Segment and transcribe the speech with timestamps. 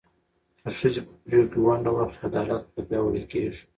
[0.61, 3.61] که ښځې په پرېکړو کې ونډه واخلي، عدالت لا پیاوړی کېږي.